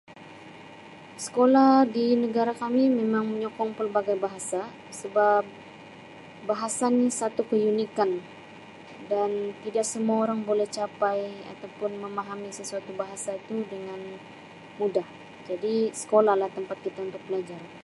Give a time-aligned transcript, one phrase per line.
[1.25, 4.61] Sekolah di negara kami memang menyokong pelbagai bahasa
[4.99, 5.43] sebab
[6.49, 8.09] bahasa ni satu keunikan
[9.11, 9.31] dan
[9.63, 11.19] tidak semua orang boleh capai
[11.53, 14.01] atau pun memahami sesuatu bahasa itu dengan
[14.81, 15.05] mudah,
[15.49, 17.61] jadi sekolah lah tempat untuk belajar